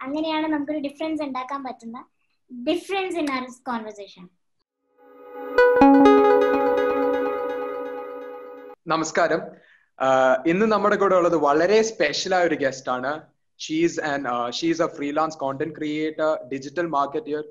[0.00, 1.98] അങ്ങനെയാണ് നമുക്കൊരു ഡിഫറൻസ് ഉണ്ടാക്കാൻ പറ്റുന്ന
[2.50, 4.24] ഡിഫറൻസ് ഇൻ ആർ കോൺവെർസേഷൻ
[8.86, 9.40] നമസ്കാരം.
[9.98, 13.10] ആഹ് ഇന്ന് നമ്മുടെ കൂടെ ഉള്ളത് വളരെ സ്പെഷ്യൽ ആയ ഒരു ഗസ്റ്റ് ആണ്
[13.60, 14.28] she's and
[14.58, 17.42] she's a freelance content creator digital marketer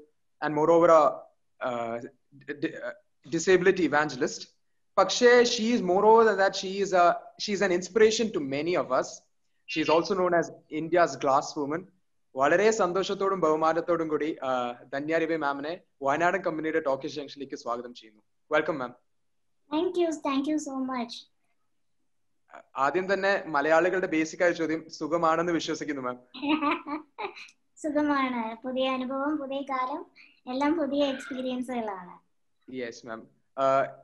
[0.41, 0.91] and moreover
[3.25, 4.47] disability evangelist
[4.97, 7.03] പക്ഷേ she's more over that she's
[7.39, 9.13] she's an inspiration to many of us
[9.69, 11.81] she's also known as India's glass woman
[12.39, 14.29] വളരെ സന്തോഷത്തോടും ബഹുമാനത്തോടും കൂടി
[14.93, 18.21] ധന്യാരിബി മാമിനെ വയനാടൻ കമ്പനിയുടെ talkie ജംഗ്ഷനിലേക്ക് സ്വാഗതം ചെയ്യുന്നു.
[18.51, 18.91] Welcome ma'am.
[19.71, 21.19] Thank you thank you so much
[22.77, 26.17] ആദ്യം തന്നെ മലയാളികളുടെ ബേസിക് ആയ ചോദ്യം സുഖമാണെന്ന് വിശ്വസിക്കുന്നു മാം.
[27.77, 28.41] സുഖമാണ്.
[28.63, 30.01] പുതിയ അനുഭവം പുതിയ കാലം
[30.47, 32.15] എല്ലാം പുതിയ എക്സ്പീരിയൻസുകളാണ്
[32.67, 33.21] യെസ് മാം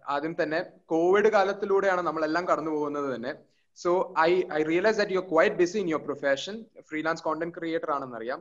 [0.07, 3.31] ആദ്യം തന്നെ കോവിഡ് കാലത്തിലൂടെയാണ് നമ്മളെല്ലാം കടന്നു പോകുന്നത് തന്നെ.
[3.77, 3.91] So
[4.27, 6.55] I I realise that you quite busy in your profession
[6.89, 8.39] freelance content creator ആണെന്നറിയാം.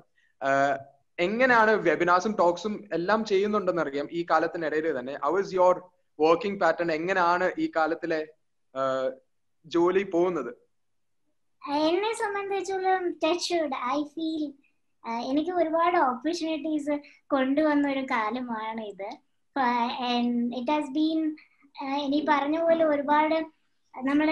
[1.19, 5.15] എങ്ങനെയാണ് വെബിനാർസും ടോക്സും എല്ലാം ചെയ്യുന്നുണ്ടെന്ന് അറിയാം ഈ കാലത്തിനിടയിൽ തന്നെ.
[5.25, 5.77] How is your
[6.19, 8.21] working pattern എങ്ങനെയാണ് ഈ കാലത്തിലെ
[9.67, 10.53] ജോലി പോകുന്നത്?
[11.87, 14.43] എന്നെ സംബന്ധിച്ചോളം ടച്ച്ഡ് ഐ ഫീൽ
[15.31, 16.95] എനിക്ക് ഒരുപാട് ഓപ്പർച്യൂണിറ്റീസ്
[17.35, 19.09] കൊണ്ടുവന്ന ഒരു കാലമാണ് ഇത്
[20.59, 21.21] ഇറ്റ് ഹാസ് ബീൻ
[22.05, 23.37] ഇനി പറഞ്ഞ പോലെ ഒരുപാട്
[23.95, 24.29] നമ്മൾ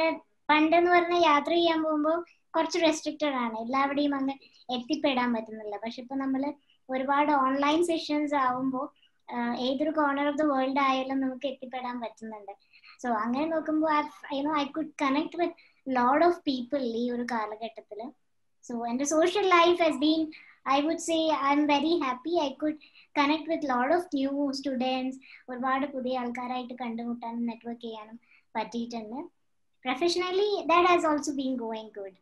[0.53, 2.19] പണ്ടെന്ന് പറഞ്ഞ യാത്ര ചെയ്യാൻ പോകുമ്പോൾ
[2.55, 3.55] കുറച്ച് റെസ്ട്രിക്റ്റഡ് ആണ്.
[3.65, 4.35] എല്ലാവരുടെയും അങ്ങ്
[4.77, 5.75] എത്തിപ്പെടാൻ പറ്റുന്നില്ല.
[5.85, 6.43] പക്ഷെ ഇപ്പൊ നമ്മൾ
[6.89, 8.87] ഒരുപാട് ഓൺലൈൻ സെഷൻസ് ആവുമ്പോൾ
[9.67, 12.53] ഏതൊരു കോർണർ ഓഫ് ദ വേൾഡ് ആയാലും നമുക്ക് എത്തിപ്പെടാൻ പറ്റുന്നുണ്ട്.
[13.03, 13.93] സോ അങ്ങനെ നോക്കുമ്പോൾ
[14.47, 15.57] no I could connect with
[15.99, 18.01] lot of people ഈ ഒരു കാലഘട്ടത്തിൽ
[18.65, 20.23] സോ എന്റെ social life has been
[20.75, 21.19] I would say
[21.57, 22.81] I'm very happy I could
[23.19, 25.17] connect with lot of new students
[25.51, 28.19] ഒരുപാട് പുതിയ ആൾക്കാരായിട്ട് കണ്ടുമുട്ടാനും നെറ്റ്വർക്ക് ചെയ്യാനും
[28.55, 29.21] പറ്റിയിട്ടുണ്ട്.
[29.85, 32.19] Professionally that has also been going good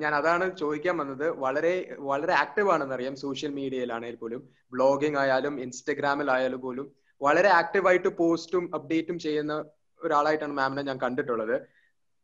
[0.00, 1.26] ഞാൻ അതാണ് ചോദിക്കാൻ വന്നത്.
[1.42, 1.72] വളരെ
[2.08, 4.40] വളരെ ആക്റ്റീവ് ആണെന്ന് അറിയാം സോഷ്യൽ മീഡിയയിലാണെങ്കിൽ പോലും.
[4.72, 6.86] ബ്ലോഗിംഗ് ആയാലും ഇൻസ്റ്റഗ്രാമിലായാലും പോലും
[7.20, 9.54] വളരെ ആക്റ്റീവ് ആയിട്ട് പോസ്റ്റും അപ്ഡേറ്റും ചെയ്യുന്ന
[10.00, 11.56] ഒരാളായിട്ടാണ് മാമിനെ ഞാൻ കണ്ടിട്ടുള്ളത്.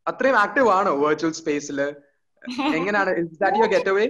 [0.06, 1.78] അത്രയും ആക്റ്റീവ് ആണോ വെർച്വൽ സ്പേസിൽ
[2.78, 3.12] എങ്ങനെയാണ്
[3.74, 4.06] ഗെറ്റ് അവേ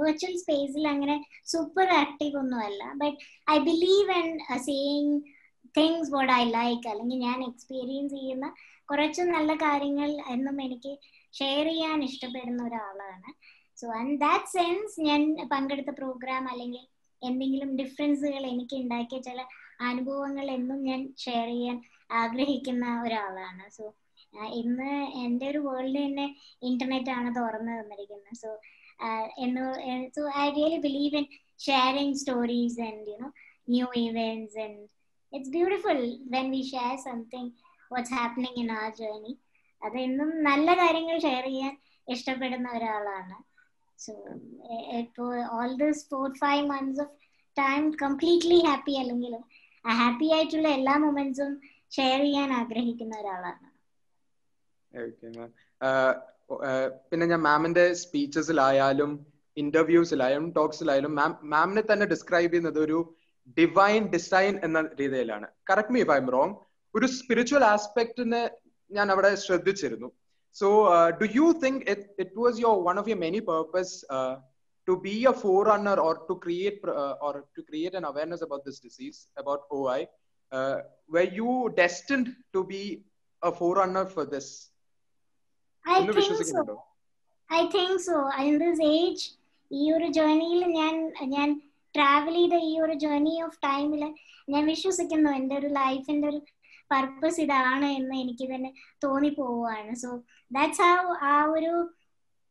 [0.00, 1.16] വെർച്വൽ സ്പേസിൽ അങ്ങനെ
[1.52, 3.16] സൂപ്പർ ആക്റ്റീവ് ഒന്നും അല്ല but
[3.54, 4.28] I believe in
[4.68, 5.16] saying
[5.76, 8.46] things what I like അല്ലെങ്കിൽ ഞാൻ എക്സ്പീരിയൻസ് ചെയ്യുന്ന
[8.90, 10.92] കുറച്ച് നല്ല കാര്യങ്ങൾ എന്നും എനിക്ക്
[11.34, 13.30] ഷെയർ ചെയ്യാൻ ഇഷ്ടപ്പെടുന്ന ഒരാളാണ്.
[13.78, 15.22] സോ ആൻഡ് ദാറ്റ് സെൻസ് ഞാൻ
[15.52, 16.84] പങ്കെടുത്ത പ്രോഗ്രാം അല്ലെങ്കിൽ
[17.22, 19.40] എന്തെങ്കിലും ഡിഫറൻസുകൾ എനിക്ക് ഉണ്ടാക്കിയ ചില
[19.90, 21.76] അനുഭവങ്ങൾ എന്നും ഞാൻ ഷെയർ ചെയ്യാൻ
[22.22, 23.64] ആഗ്രഹിക്കുന്ന ഒരാളാണ്.
[23.76, 23.84] സോ
[24.60, 24.92] ഇന്ന്
[25.24, 26.26] എന്റെ ഒരു വേൾഡ് തന്നെ
[26.68, 28.36] ഇന്റർനെറ്റ് ആണ് തുറന്നു തന്നിരിക്കുന്നത്.
[28.42, 28.50] സോ
[29.46, 29.64] എന്ന്
[30.16, 31.26] so I really believe in
[31.66, 33.30] sharing stories and you know
[33.74, 34.82] new events and
[35.36, 36.00] it's beautiful
[36.34, 37.50] when we share something
[37.92, 39.32] what's happening in our journey
[39.82, 41.74] അത് എന്നും നല്ല കാര്യങ്ങൾ ഷെയർ ചെയ്യാൻ
[42.08, 43.36] ഇഷ്ടപ്പെടുന്ന ഒരാളാണ്.
[43.98, 44.12] സോ
[45.02, 47.14] ഇപ്പോൾ all this four five months of
[47.56, 49.42] time completely happy അല്ലെങ്കിലും
[49.84, 51.52] ആ ഹാപ്പി ആയിട്ടുള്ള എല്ലാ മൊമെന്റ്സും
[51.96, 53.66] ഷെയർ ചെയ്യാൻ ആഗ്രഹിക്കുന്ന ഒരാളാണ്.
[57.08, 59.10] പിന്നെ ഞാൻ മാമിന്റെ സ്പീച്ചസിലായാലും
[59.56, 62.98] ഇന്റർവ്യൂസിലായാലും ടോക്സിലായാലും മാം മാമിനെ തന്നെ ഡിസ്ക്രൈബ് ചെയ്യുന്നത് ഒരു
[63.57, 66.53] ഡിവൈൻ ഡിസൈൻ എന്ന രീതിയിലാണ് correct me if I'm wrong
[66.95, 68.41] ഒരു സ്പിരിച്വൽ ആസ്പെക്ടിനെ
[68.91, 70.09] ഞാൻ അവിടെ ശ്രദ്ധിച്ചിരുന്നു
[70.55, 70.69] so
[71.21, 73.95] do you think it was your one of your many purpose
[74.87, 78.77] to be a forerunner or to create uh, or to create an awareness about this
[78.79, 79.99] disease about OI
[80.51, 80.75] uh,
[81.09, 82.83] were you destined to be
[83.41, 84.47] a forerunner for this
[85.85, 86.83] I think so.
[87.49, 88.17] I think so.
[88.39, 89.23] In this age,
[89.71, 90.95] ഈ ഒരു ജേർണിയിൽ ഞാൻ
[91.33, 91.49] ഞാൻ
[91.96, 94.02] travel ചെയ്ത ഈ ഒരു journey of ടൈമിൽ
[94.52, 96.40] ഞാൻ വിശ്വസിക്കുന്നു എന്റെ ഒരു ലൈഫിന്റെ ഒരു
[96.90, 98.70] പർപ്പസ് ഇതാണ് എന്ന് എനിക്ക് തന്നെ
[99.04, 100.10] തോന്നിപ്പോവാണ് സോ
[100.50, 100.92] ദാറ്റ്സ് ആ
[101.30, 101.72] ആ ഒരു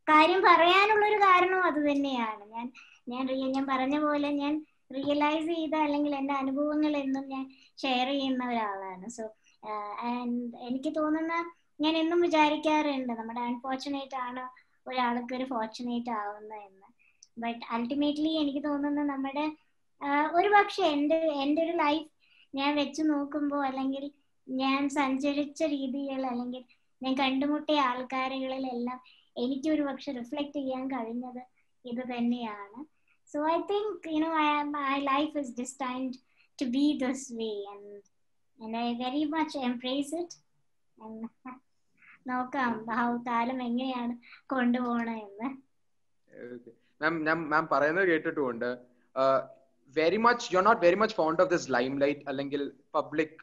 [0.07, 2.43] കാര്യം പറയാനുള്ള ഒരു കാരണം അത് തന്നെയാണ്.
[2.55, 2.65] ഞാൻ
[3.11, 3.25] ഞാൻ
[3.55, 4.53] ഞാൻ പറഞ്ഞ പോലെ ഞാൻ
[4.95, 7.43] റിയലൈസ് ചെയ്ത അല്ലെങ്കിൽ എന്റെ അനുഭവങ്ങൾ എന്നും ഞാൻ
[7.83, 9.07] ഷെയർ ചെയ്യുന്ന ഒരാളാണ്.
[9.17, 9.23] സോ
[10.67, 11.33] എനിക്ക് തോന്നുന്ന
[11.83, 14.43] ഞാൻ എന്നും വിചാരിക്കാറുണ്ട് നമ്മുടെ അൺഫോർച്ചുനേറ്റ് ആണ്
[14.89, 16.87] ഒരാൾക്ക് ഒരു ഫോർച്ചുനേറ്റ് ആവുന്നത് എന്ന്.
[17.37, 19.45] ബട്ട് അൾട്ടിമേറ്റ്ലി എനിക്ക് തോന്നുന്നത് നമ്മുടെ
[20.33, 22.07] ഒരു പക്ഷെ എന്റെ എന്റെ ഒരു ലൈഫ്
[22.53, 24.03] ഞാൻ വെച്ച് നോക്കുമ്പോൾ അല്ലെങ്കിൽ
[24.47, 26.63] ഞാൻ സഞ്ചരിച്ച രീതികൾ അല്ലെങ്കിൽ
[27.01, 28.99] ഞാൻ കണ്ടുമുട്ടിയ ആൾക്കാരുകളിലെല്ലാം
[29.35, 31.41] എനിക്ക് ഒരു പക്ഷെ റിഫ്ലക്ട് ചെയ്യാൻ കഴിഞ്ഞത്
[31.85, 32.79] ഇത് തന്നെയാണ്.
[33.27, 36.15] So I think you know I my life is destined
[36.59, 37.95] to be this way and
[38.59, 40.37] and I very much embrace it
[42.31, 42.73] നോക്കാം
[43.27, 44.13] കാലം എങ്ങനെയാണ്
[44.53, 45.49] കൊണ്ടുപോകണം എന്ന്.
[47.01, 48.69] മാം ഞാൻ മാം പറയുന്നത് കേട്ടിട്ടുമുണ്ട്.
[49.95, 51.67] Very much you are not very much fond of this
[52.03, 52.61] limelight അല്ലെങ്കിൽ
[52.97, 53.35] public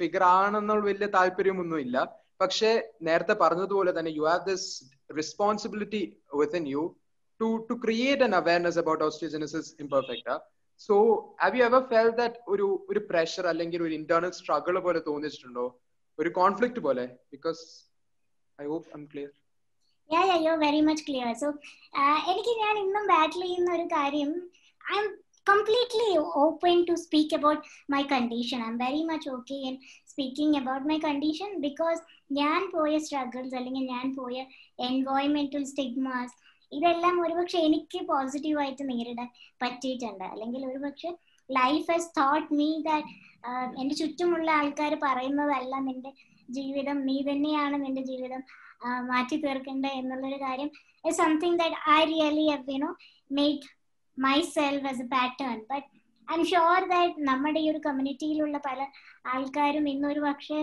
[0.00, 1.96] figure ആണെന്നുള്ള വലിയ താല്പര്യമൊന്നും ഇല്ല
[2.42, 2.70] പക്ഷേ
[3.08, 4.68] നേരത്തെ പറഞ്ഞതുപോലെ തന്നെ you have this
[5.16, 6.02] responsibility
[6.40, 6.82] with in you
[7.40, 10.36] to to create an awareness about osteogenesis imperfect
[10.80, 10.94] so
[11.42, 15.66] have you ever felt that ഒരു ഒരു പ്രഷർ അല്ലെങ്കിൽ ഒരു ഇന്റേണൽ സ്ട്രഗിൾ പോലെ തോന്നിച്ചിട്ടുണ്ടോ?
[16.18, 17.04] ഒരു കോൺഫ്ലിക്ട് പോലെ?
[17.34, 17.62] Because
[18.58, 19.30] I hope I'm clear
[20.10, 21.48] very much clear so
[22.30, 24.32] എനിക്ക് ഞാൻ ഇന്നും ബാറ്റിൽ ചെയ്യുന്ന ഒരു കാര്യം
[24.98, 25.06] I'm
[25.46, 26.06] completely
[26.36, 27.58] open to speak about
[27.88, 28.58] my condition.
[28.60, 29.74] I'm very much okay in
[30.04, 32.00] speaking about my condition because
[32.32, 34.36] ഞാൻ പോയ സ്ട്രഗിൾസ് അല്ലെങ്കിൽ ഞാൻ പോയ
[34.86, 36.34] എൻവോയ്മെന്റൽ സ്റ്റിഗ്മാസ്
[36.72, 39.28] ഇതെല്ലാം ഒരുപക്ഷെ എനിക്ക് പോസിറ്റീവായിട്ട് നേരിടാൻ
[39.60, 41.10] പറ്റിയിട്ടുണ്ട് അല്ലെങ്കിൽ ഒരുപക്ഷെ
[41.48, 43.12] life has taught me that
[43.80, 46.12] എന്റെ ചുറ്റുമുള്ള ആൾക്കാർ പറയുന്നതല്ല നിന്റെ
[46.48, 48.42] ജീവിതം നീ തന്നെയാണ് നിന്റെ ജീവിതം
[49.10, 50.70] മാറ്റി തീർക്കേണ്ടത് എന്നുള്ളൊരു കാര്യം.
[51.20, 52.92] Something that I really have you know
[54.56, 55.86] myself as a pattern but
[56.38, 58.80] I'm sure that നമ്മുടെ ഈ ഒരു കമ്മ്യൂണിറ്റിയിലുള്ള പല
[59.34, 60.58] ആൾക്കാരും ഇന്നൊരു പക്ഷേ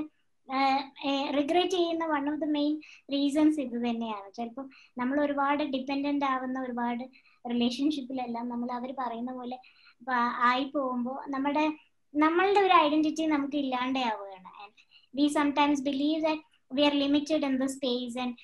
[1.37, 2.73] റിഗ്രറ്റ് ചെയ്യുന്ന one of the main
[3.13, 4.27] reasons ഇത് തന്നെയാണ്.
[4.37, 4.65] ചിലപ്പോൾ
[4.97, 7.03] നമ്മൾ ഒരുപാട് ഡിപ്പെൻഡന്റ് ആവുന്ന ഒരുപാട്
[7.51, 9.57] റിലേഷൻഷിപ്പിലെല്ലാം നമ്മൾ അവർ പറയുന്ന പോലെ
[10.49, 11.65] ആയി പോകുമ്പോൾ നമ്മുടെ
[12.13, 14.49] നമ്മളുടെ ഒരു ഐഡന്റിറ്റി നമുക്ക് ഇല്ലാണ്ടാവുകയാണ്.
[15.13, 18.36] We sometimes believe that we are limited in the space and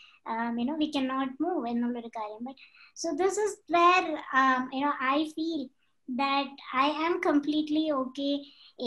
[0.58, 2.58] you know we cannot move എന്നുള്ളൊരു കാര്യം but
[2.96, 4.06] so this is where
[4.40, 5.62] um, you know I feel
[6.08, 6.50] that
[6.84, 8.34] I am completely okay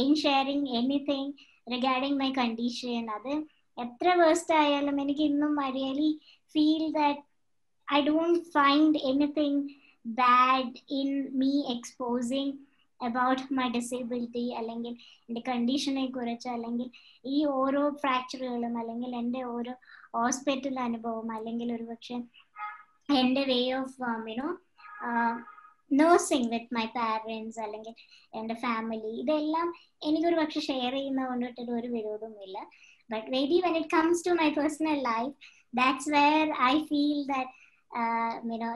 [0.01, 1.25] in sharing anything
[1.68, 3.34] regarding my condition അത്
[3.78, 6.12] എത്ര worst ആയാലും എനിക്ക് ഇന്നും I really
[6.56, 7.22] feel that
[7.88, 9.62] I don't find anything
[10.22, 11.12] bad in
[11.42, 12.54] me exposing
[13.02, 14.94] about my disability അല്ലെങ്കിൽ
[15.28, 16.88] എന്റെ കണ്ടീഷനെ കുറിച്ച് അല്ലെങ്കിൽ
[17.26, 19.75] ഈ ഓരോ ഫ്രാക്ചറുകളും അല്ലെങ്കിൽ എന്റെ ഓരോ
[20.14, 22.19] ഹോസ്പിറ്റൽ അനുഭവം അല്ലെങ്കിൽ ഒരുപക്ഷെ
[23.14, 23.96] എന്റെ way of
[24.31, 24.49] you know
[25.90, 27.94] nursing with my parents അല്ലെങ്കിൽ
[28.34, 32.58] എന്റെ ഫാമിലി ഇതെല്ലാം എനിക്കൊരു പക്ഷെ ഷെയർ ചെയ്യുന്ന കൊണ്ടിട്ടൊരു ഒരു വിരോധമൊന്നുമില്ല
[33.10, 35.34] but very when it comes to my personal life
[35.75, 37.60] that's where I feel that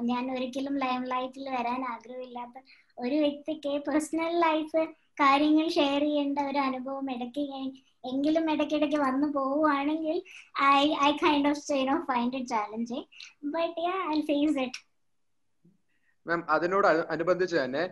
[0.00, 2.58] ഞാൻ ഒരിക്കലും ലൈം ലൈറ്റിൽ വരാൻ ആഗ്രഹമില്ലാത്ത
[2.98, 4.82] ഒരു വ്യക്തിക്ക് പേഴ്സണൽ ലൈഫ്
[5.20, 7.44] കാര്യങ്ങൾ ഷെയർ ചെയ്യേണ്ട ഒരു അനുഭവം ഇടയ്ക്ക്
[8.10, 10.16] എങ്കിലും ഇടയ്ക്കിടയ്ക്ക് വന്നു പോവുകയാണെങ്കിൽ
[10.66, 13.06] I I kind of stay no find it challenging
[13.54, 14.80] but yeah I face it
[16.26, 17.84] ma'am അതിനോട് അനുബന്ധിച്ച് തന്നെ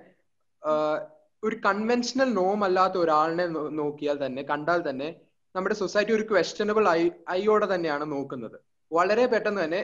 [1.42, 3.46] ഒരു കൺവെൻഷണൽ നോം അല്ലാത്ത ഒരാളിനെ
[3.80, 5.08] നോക്കിയാൽ തന്നെ കണ്ടാൽ തന്നെ
[5.54, 8.56] നമ്മുടെ സൊസൈറ്റി ഒരു ക്വസ്റ്റനബിൾ ഐ ഐയോടെ തന്നെയാണ് നോക്കുന്നത്.
[8.90, 9.80] വളരെ പെട്ടെന്ന് തന്നെ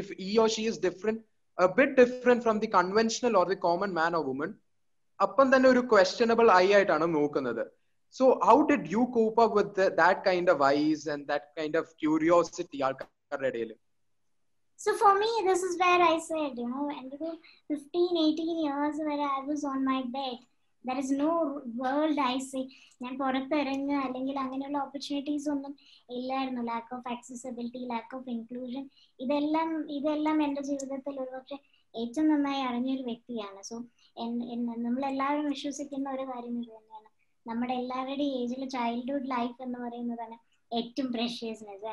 [0.00, 1.22] ഇഫ് ഇ ഓ she is different
[1.77, 4.51] bit different from the conventional or the common man or woman
[5.19, 7.63] അപ്പം തന്നെ ഒരു ക്വസ്റ്റനബിൾ ഐ ആയിട്ടാണ് നോക്കുന്നത്
[8.15, 11.91] so how did you cope up with that kind of eyes and that kind of
[12.03, 13.73] curiosity ആൾക്കാരുടെ ഇടയിൽ
[14.79, 17.13] So for me, this is where I said, you know, and
[17.69, 20.35] 15, 18 years where I was on my bed,
[20.84, 21.30] there is no
[21.82, 22.60] world I see
[23.02, 25.72] ഞാൻ പുറത്തിറങ്ങുക അല്ലെങ്കിൽ അങ്ങനെയുള്ള opportunities ഒന്നും
[26.16, 26.62] ഇല്ലായിരുന്നു.
[26.62, 28.84] Lack of accessibility lack of inclusion
[29.20, 31.58] ഇതെല്ലാം ഇതെല്ലാം എന്റെ ജീവിതത്തിൽ ഒരുപക്ഷെ
[31.94, 33.60] ഏറ്റവും നന്നായി അറിഞ്ഞൊരു വ്യക്തിയാണ്.
[33.70, 33.76] സോ
[34.86, 37.08] നമ്മളെല്ലാവരും വിശ്വസിക്കുന്ന ഒരു കാര്യം ഇത് തന്നെയാണ്.
[37.46, 40.36] നമ്മുടെ എല്ലാവരുടെയും ഏജിൽ ചൈൽഡ്ഹുഡ് ലൈഫ് എന്ന് പറയുന്നതാണ്
[40.72, 41.86] ഏറ്റവും പ്രഷ്യസ്നെസ്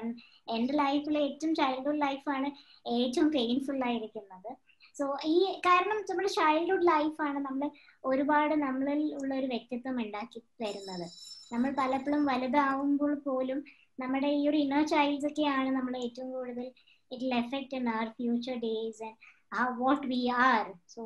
[0.56, 2.50] എന്റെ ലൈഫിലെ ഏറ്റവും ചൈൽഡ്ഹുഡ് ലൈഫാണ്
[2.98, 4.52] ഏറ്റവും പെയിൻഫുൾ ആയിരിക്കുന്നത്.
[5.00, 5.36] സോ ഈ
[5.66, 7.68] കാരണം നമ്മുടെ ചൈൽഡ്ഹുഡ് ലൈഫാണ് നമ്മൾ
[8.04, 11.06] ഒരുപാട് നമ്മളിൽ ഉള്ള ഒരു വ്യക്തിത്വം ഉണ്ടാക്കി തരുന്നത്.
[11.52, 13.60] നമ്മൾ പലപ്പോഴും വലുതാവുമ്പോൾ പോലും
[14.00, 16.68] നമ്മുടെ ഈ ഒരു ഇന്നർ ചൈൽഡ്സ് ഒക്കെയാണ് നമ്മൾ ഏറ്റവും കൂടുതൽ
[17.12, 20.64] it effect in our future days and what we are
[20.94, 21.02] so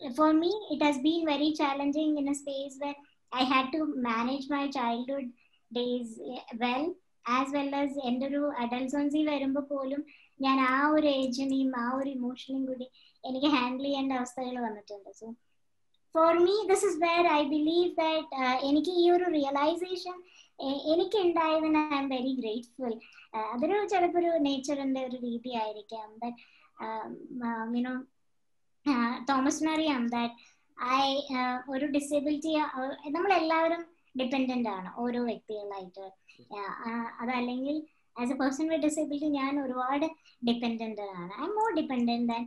[0.00, 2.94] for me it has been very challenging in a space where
[3.32, 5.30] I had to manage my childhood
[5.70, 6.14] days
[6.62, 6.84] well
[7.30, 10.02] as well as എന്റെ ഒരു അഡൽസോൺസി വരുമ്പോൾ പോലും
[10.40, 12.86] ഞാൻ ആ ഒരു ഏജിനെയും ആ ഒരു ഇമോഷനെയും കൂടി
[13.28, 15.10] എനിക്ക് ഹാൻഡിൽ ചെയ്യേണ്ട അവസ്ഥകൾ വന്നിട്ടുണ്ട്.
[15.20, 15.26] So
[16.14, 20.16] for me this is where I believe that എനിക്ക് ഈ ഒരു റിയലൈസേഷൻ
[20.92, 22.92] എനിക്ക് ഉണ്ടായതിന് ഐ എം വെരി ഗ്രേറ്റ്ഫുൾ
[23.54, 26.08] അതൊരു ചിലപ്പോൾ ഒരു നേച്ചറിന്റെ ഒരു രീതി ആയിരിക്കാം.
[27.78, 27.92] യുനോ
[29.30, 30.34] തോമസിനറിയാം ദാറ്റ്
[31.00, 31.04] ഐ
[31.74, 32.52] ഒരു ഡിസേബിലിറ്റി
[33.16, 33.82] നമ്മളെല്ലാവരും
[34.20, 34.88] ഡിപ്പെൻഡന്റ് ആണ്.
[35.02, 36.06] ഓരോ വ്യക്തികളായിട്ട്.
[37.22, 37.76] അതല്ലെങ്കിൽ
[38.16, 40.06] as a person with disability ഞാൻ ഒരുപാട്
[40.48, 41.32] ഡിപ്പെൻഡന്റ് ആണ്.
[41.40, 42.44] I M more dependent than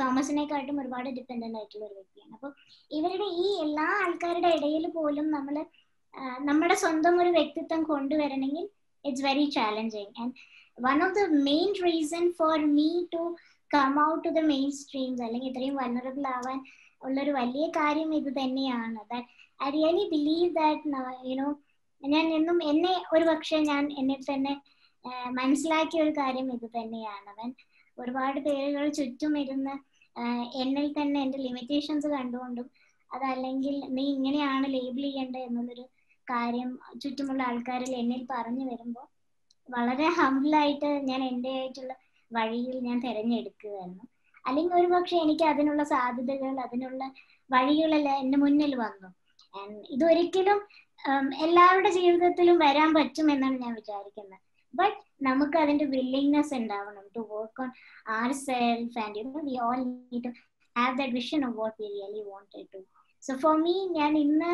[0.00, 2.32] തോമസിനെക്കാട്ടും ഒരുപാട് ഡിപ്പെൻഡന്റ് ആയിട്ടുള്ള ഒരു വ്യക്തിയാണ്.
[2.36, 2.50] അപ്പോൾ
[2.98, 5.56] ഇവരുടെ ഈ എല്ലാ ആൾക്കാരുടെ ഇടയിൽ പോലും നമ്മൾ
[6.48, 8.64] നമ്മുടെ സ്വന്തം ഒരു വ്യക്തിത്വം കൊണ്ടുവരണമെങ്കിൽ
[9.04, 10.34] it's very challenging and
[10.86, 13.22] one of the main reason for me to
[13.70, 16.58] come out to the main streams അല്ലെങ്കിൽ ഇത്രയും വൾണറബിൾ ആവാൻ
[17.06, 19.00] ഉള്ളൊരു വലിയ കാര്യം ഇത് തന്നെയാണ്.
[19.12, 19.28] That
[19.66, 20.94] I really believe that
[21.30, 21.48] you know
[22.02, 24.54] ഞാൻ എന്നും എന്നെ ഒരു പക്ഷേ ഞാൻ എന്നെ തന്നെ
[25.38, 27.28] മനസ്സിലാക്കിയ ഒരു കാര്യം ഇത് തന്നെയാണ്.
[27.34, 27.48] അവൻ
[27.98, 29.74] ഒരുപാട് പേരുകൾ ചുറ്റും ഇരുന്ന്
[30.62, 32.66] എന്നിൽ തന്നെ എന്റെ ലിമിറ്റേഷൻസ് കണ്ടുകൊണ്ടും
[33.10, 35.84] അതല്ലെങ്കിൽ നീ ഇങ്ങനെയാണ് ലേബിൾ ചെയ്യേണ്ടത് എന്നുള്ളൊരു
[36.26, 36.70] കാര്യം
[37.02, 39.06] ചുറ്റുമുള്ള ആൾക്കാരിൽ എന്നിൽ പറഞ്ഞു വരുമ്പോൾ
[39.68, 41.92] വളരെ ഹംബിളായിട്ട് ഞാൻ എന്റെ ആയിട്ടുള്ള
[42.30, 44.04] വഴിയിൽ ഞാൻ തിരഞ്ഞെടുക്കുകയായിരുന്നു.
[44.44, 47.02] അല്ലെങ്കിൽ ഒരുപക്ഷെ എനിക്ക് അതിനുള്ള സാധ്യതകൾ അതിനുള്ള
[47.50, 49.08] വഴികളെല്ലാം എന്റെ മുന്നിൽ വന്നു.
[49.94, 50.58] ഇതൊരിക്കലും
[51.46, 54.42] എല്ലാവരുടെ ജീവിതത്തിലും വരാൻ പറ്റും എന്നാണ് ഞാൻ വിചാരിക്കുന്നത്.
[54.74, 57.70] ബട്ട് നമുക്ക് അതിന്റെ വില്ലിങ്നെസ് ഉണ്ടാവണം to work on
[58.16, 60.32] our self and you know we all need to
[60.76, 62.80] have the vision of what we really wanted to
[63.22, 64.50] so for me ഞാൻ ഇന്ന്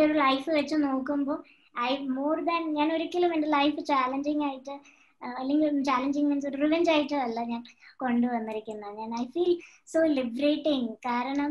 [0.00, 1.38] ഒരു ലൈഫ് വെച്ച് നോക്കുമ്പോൾ
[1.82, 4.74] ഐ മോർ ദാൻ ഞാൻ ഒരിക്കലും എന്റെ ലൈഫ് ചാലഞ്ചിങ് ആയിട്ട്
[5.22, 7.62] അല്ലെങ്കിൽ ചാലഞ്ചിങ് മീൻസ് റിവെഞ്ച് ആയിട്ട് അല്ല ഞാൻ
[8.00, 8.94] കൊണ്ടുവന്നിരിക്കുന്നത്.
[9.00, 9.50] ഞാൻ ഐ ഫീൽ
[9.88, 11.50] സോ ലിബറേറ്റിംഗ് കാരണം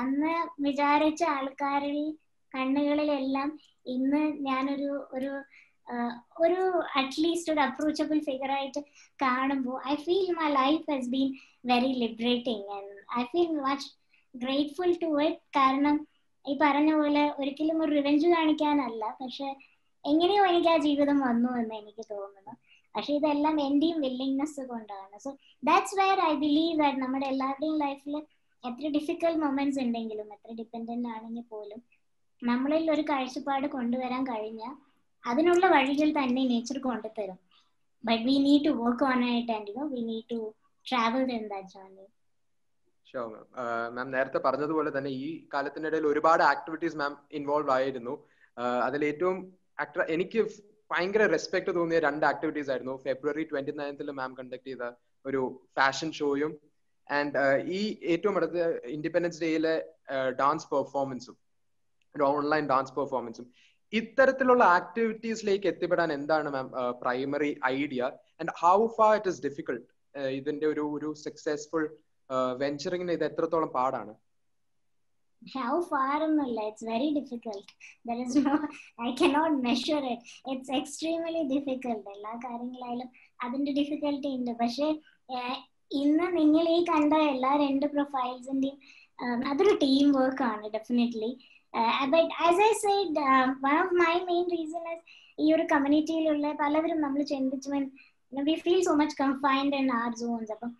[0.00, 0.32] അന്ന്
[0.66, 1.98] വിചാരിച്ച ആൾക്കാരിൽ
[2.52, 3.48] കണ്ണുകളിലെല്ലാം
[3.94, 5.30] ഇന്ന് ഞാനൊരു ഒരു
[6.40, 6.60] ഒരു
[7.00, 8.80] അറ്റ്ലീസ്റ്റ് ഒരു അപ്രോച്ചബിൾ ഫിഗർ ആയിട്ട്
[9.18, 11.30] കാണുമ്പോൾ I feel my life has been
[11.64, 13.88] very liberating and I feel much
[14.34, 15.96] grateful to it കാരണം
[16.44, 19.48] ഈ പറഞ്ഞ പോലെ ഒരിക്കലും ഒരു റിവെഞ്ച് കാണിക്കാനല്ല പക്ഷെ
[20.04, 22.52] എങ്ങനെയോ എനിക്ക് ആ ജീവിതം വന്നു എന്ന് എനിക്ക് തോന്നുന്നു.
[22.94, 25.16] പക്ഷെ ഇതെല്ലാം എന്റെയും വില്ലിങ്നെസ് കൊണ്ടാണ്.
[25.24, 25.30] So
[25.62, 28.14] that's where I believe that നമ്മുടെ എല്ലാവരുടെയും ലൈഫിൽ
[28.64, 31.80] എത്ര ഡിഫിക്കൽ മൊമെന്റ്സ് ഉണ്ടെങ്കിലും എത്ര ഡിപ്പെൻഡന്റ് ആണെങ്കിൽ പോലും
[32.42, 34.74] നമ്മളിൽ ഒരു കാഴ്ചപ്പാട് കൊണ്ടുവരാൻ കഴിഞ്ഞാൽ
[35.24, 37.38] അതിനുള്ള വഴികൾ തന്നെ nature കൊണ്ടുതരും
[38.04, 40.40] but we need to work on ആയിട്ട് and you we need to
[40.86, 42.06] travel in that journey
[43.06, 43.44] so ma'am
[43.96, 48.14] ma'am നേരത്തെ പറഞ്ഞതുപോലെ തന്നെ ഈ കാലത്തിനിടയിൽ ഒരുപാട് ആക്ടിവിറ്റീസ് മാം ഇൻവോൾവ് ആയിരുന്നു.
[48.86, 49.36] അതിൽ ഏറ്റവും
[50.14, 50.40] എനിക്ക്
[50.90, 52.94] ഭയങ്കര റെസ്പെക്ട് തോന്നിയ രണ്ട് ആക്ടിവിറ്റീസ് ആയിരുന്നു.
[53.06, 54.84] ഫെബ്രുവരി ട്വന്റി നയൻത്തിൽ മാം കണ്ടക്ട് ചെയ്ത
[55.24, 55.40] ഒരു
[55.78, 56.52] ഫാഷൻ ഷോയും
[57.08, 57.38] ആൻഡ്
[57.78, 57.80] ഈ
[58.12, 58.56] ഏറ്റവും അടുത്ത
[58.96, 59.74] ഇൻഡിപെൻഡൻസ് ഡേയിലെ
[60.40, 61.36] ഡാൻസ് പെർഫോമൻസും
[62.14, 63.46] ഒരു ഓൺലൈൻ ഡാൻസ് പെർഫോമൻസും
[63.92, 66.66] ഇത്തരത്തിലുള്ള ആക്ടിവിറ്റീസിലേക്ക് എത്തിപ്പെടാൻ എന്താണ് ma'am
[67.02, 68.02] primary idea
[68.40, 69.86] and how far it is difficult
[70.38, 71.84] ഇതിന്റെ ഒരു ഒരു സക്സസ്ഫുൾ
[72.62, 74.14] വെഞ്ചറിങ്ങിന് ഇത് എത്രത്തോളം പാടാണ്?
[75.42, 77.66] How far എന്നല്ല it's very difficult.
[78.08, 78.54] There is no
[79.06, 80.20] i cannot measure it.
[80.52, 82.02] It's extremely difficult.
[82.14, 83.08] എല്ലാ കാര്യങ്ങളായാലും
[83.44, 84.52] അതിന്റെ ഡിഫിക്കൽട്ടി ഉണ്ട്.
[84.62, 84.88] പക്ഷേ
[86.00, 88.76] ഇന്ന് നിങ്ങൾ ഈ കണ്ട എല്ലാ രണ്ട് പ്രൊഫൈൽസിന്റെയും
[89.52, 91.30] അതൊരു ടീം വർക്കാണ് definitely
[92.12, 93.24] but as I said
[93.64, 94.86] one of my main reason
[95.38, 97.70] ഈ ഒരു കമ്മ്യൂണിറ്റിയിലുള്ള പലവരും നമ്മൾ ചിന്തിച്ചു
[98.46, 100.72] we feel so much confined in our zones അപ്പം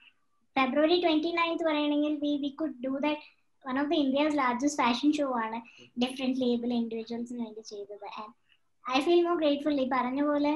[0.56, 3.22] ഫെബ്രുവരി ട്വന്റി നയൻത്ത് പറയണമെങ്കിൽ we we could do that
[3.64, 5.58] one of the India's largest fashion show ആണ്
[5.96, 8.06] different label ഇൻഡിവിജ്വൽസിന് വേണ്ടി ചെയ്തത്.
[8.84, 10.52] ഐ ഫീൽ മോർ ഗ്രേറ്റ്ഫുൾ ഈ പറഞ്ഞ പോലെ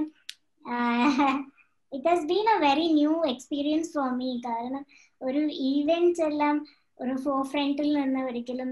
[1.92, 4.84] it has been a very new experience for me കാരണം
[5.20, 6.56] ഒരു ഈവെന്റ്സ് എല്ലാം
[7.00, 8.70] ഒരു ഫോർ ഫ്രണ്ടിൽ നിന്ന് ഒരിക്കലും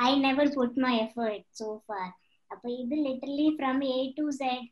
[0.00, 2.08] I never put my effort so far
[2.50, 4.66] അപ്പൊ ഇത് literally from A to Z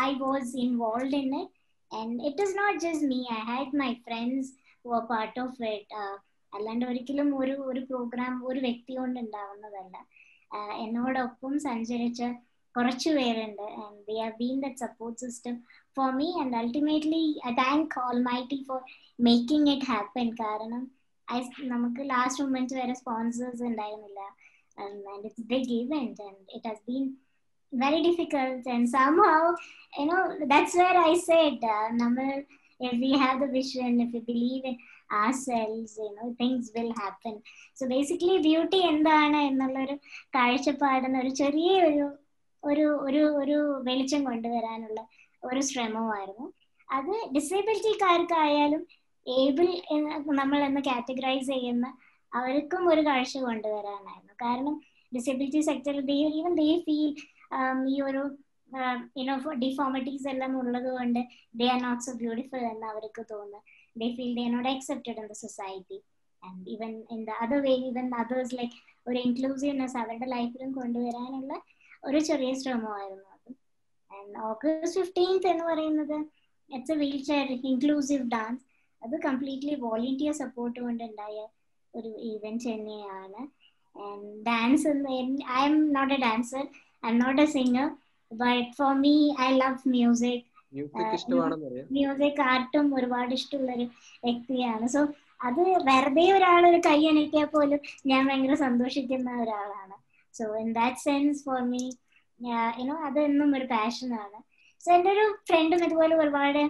[0.00, 1.54] I was involve in it
[1.90, 4.50] and it is not just me I had my friends
[4.84, 6.02] who are part of it
[6.52, 9.96] അല്ലാണ്ട് ഒരിക്കലും ഒരു ഒരു programme ഒരു വ്യക്തി കൊണ്ട് ഉണ്ടാവുന്നതല്ല.
[10.84, 12.20] എന്നോടൊപ്പം സഞ്ചരിച്ച
[12.74, 13.66] കുറച്ചു പേരുണ്ട്.
[13.82, 15.54] And they have been that support system
[15.96, 17.22] for me and ultimately
[17.60, 17.96] thank
[18.30, 18.80] almighty for
[19.28, 20.82] making it happen കാരണം
[21.66, 24.20] നമുക്ക് ലാസ്റ്റ് മൊമെന്റ് വരെ സ്പോൺസേഴ്സ് ഉണ്ടായിരുന്നില്ല
[24.78, 24.90] uh,
[37.74, 39.94] so basically beauty എന്താണ് എന്നുള്ളൊരു
[40.34, 42.06] കാഴ്ചപ്പാടുന്ന ഒരു ചെറിയ ഒരു
[42.62, 45.00] ഒരു ഒരു ഒരു വെളിച്ചം കൊണ്ടുവരാനുള്ള
[45.42, 46.46] ഒരു ശ്രമമായിരുന്നു
[46.88, 48.82] അത് ഡിസേബിലിറ്റിക്കാർക്കായാലും
[49.26, 51.86] ഏബിൾ എന്ന് നമ്മൾ എന്ന് കാറ്റഗറൈസ് ചെയ്യുന്ന
[52.32, 54.34] അവർക്കും ഒരു കാഴ്ച കൊണ്ടുവരാനായിരുന്നു.
[54.42, 54.74] കാരണം
[55.12, 57.10] ഡിസബിലിറ്റി സെക്ടറിൽ ഈവൻ ദേ ഫീൽ
[57.92, 58.22] ഈ ഒരു
[59.18, 59.34] യുനോ
[59.64, 61.20] ഡിഫോമിറ്റീസ് എല്ലാം ഉള്ളത് കൊണ്ട്
[61.54, 63.60] they are not so beautiful എന്ന് അവർക്ക് തോന്നുന്നു.
[63.96, 65.98] They feel they not accepted in the society
[66.42, 71.52] and even in the other way even others like ഒരു ഇൻക്ലൂസീവ്നെസ് അവരുടെ ലൈഫിലും കൊണ്ടുവരാനുള്ള
[72.04, 73.50] ഒരു ചെറിയ ശ്രമമായിരുന്നു അത്.
[74.10, 76.16] ആൻഡ് ഓഗസ്റ്റ് ഫിഫ്റ്റീൻത്ത് എന്ന് പറയുന്നത്
[76.70, 76.98] it's a
[77.30, 78.64] wheelchair inclusive dance
[79.02, 81.36] അത് കംപ്ലീറ്റ്ലി വോളണ്ടിയർ സപ്പോർട്ട് കൊണ്ടുണ്ടായ
[81.94, 83.40] ഒരു ഇവന്റ് തന്നെയാണ്.
[84.48, 84.90] Dance
[85.68, 86.64] I'm not a dancer
[87.12, 87.88] I'm not a singer
[88.30, 89.14] but for me
[89.46, 90.44] I love music
[91.96, 93.86] music ആർട്ടും ഒരുപാട് ഇഷ്ടമുള്ള ഒരു
[94.26, 94.86] വ്യക്തിയാണ്.
[94.94, 95.00] സോ
[95.48, 99.96] അത് വെറുതെ ഒരാൾ ഒരു കൈ അനക്കിയാൽ പോലും ഞാൻ ഭയങ്കര സന്തോഷിക്കുന്ന ഒരാളാണ്.
[100.34, 101.82] So in that sense for me
[102.40, 104.38] you know അത് എന്നും ഒരു പാഷനാണ്
[104.82, 106.60] സോ എന്റെ ഒരു ഫ്രണ്ടും ഇതുപോലെ ഒരുപാട്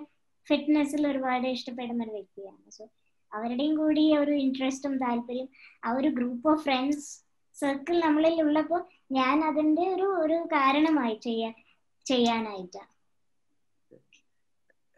[0.49, 2.65] ഫിറ്റ്നസ്സിൽ ഒരുപാട് ഇഷ്ടപ്പെടുന്ന ഒരു വ്യക്തിയാണ്.
[2.77, 2.85] സോ
[3.33, 5.49] അവരുടെയും കൂടി ഒരു ഇൻട്രസ്റ്റും താല്പര്യം
[5.87, 7.09] ആ ഒരു ഗ്രൂപ്പ് ഓഫ് ഫ്രണ്ട്സ്
[7.57, 8.81] സർക്കിൾ നമ്മളിൽ ഉള്ളപ്പോൾ
[9.19, 11.55] ഞാൻ അതിന്റെ ഒരു ഒരു കാരണമായി ചെയ്യാൻ
[12.07, 12.93] ചെയ്യാനായിട്ടാണ്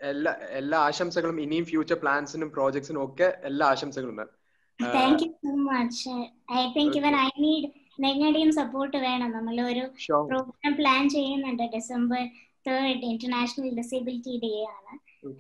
[0.01, 4.31] എല്ലാ എല്ലാ ആശംസകളും ഇനിയും ഫ്യൂച്ചർ പ്ലാൻസിനും പ്രോജക്ട്സിനും ഒക്കെ എല്ലാ ആശംസകളും ma'am
[4.79, 6.15] thank you so much
[6.59, 7.69] I think even I need
[8.05, 9.31] നിങ്ങളുടെയും സപ്പോർട്ട് വേണം.
[9.37, 9.85] നമ്മൾ ഒരു
[10.31, 11.65] പ്രോഗ്രാം പ്ലാൻ ചെയ്യുന്നുണ്ട്.
[11.77, 12.23] December
[12.67, 14.95] third international disability day ആണ്.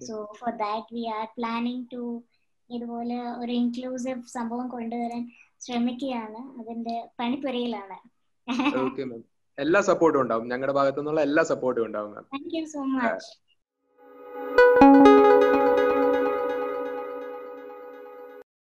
[0.08, 2.22] So for that we are planning to
[2.70, 6.60] ഇതുപോലെ ഒരു ഇൻക്ലൂസീവ് സംഭവം കൊണ്ടുവരാൻ ശ്രമിക്കുകയാണ്.
[6.60, 7.99] അതിന്റെ പണിപ്പുരയിലാണ്.
[9.58, 10.49] എല്ലാ സപ്പോർട്ടും ഉണ്ടാവും.
[10.49, 13.30] ഞങ്ങളുടെ ഭാഗത്തു നിന്നുള്ള എല്ലാ സപ്പോർട്ടും ഉണ്ടാവും ma'am thank you so much